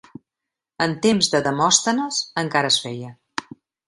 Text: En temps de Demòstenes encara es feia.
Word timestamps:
En 0.85 0.95
temps 1.03 1.29
de 1.33 1.41
Demòstenes 1.47 2.21
encara 2.45 2.73
es 2.73 2.79
feia. 2.87 3.13